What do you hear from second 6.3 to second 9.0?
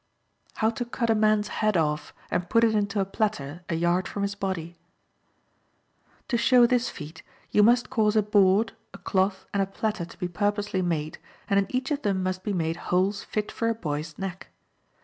show this feat, you must cause a board, a